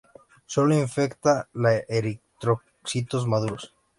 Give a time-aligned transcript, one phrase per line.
[0.47, 3.75] Sólo infecta los eritrocitos maduros.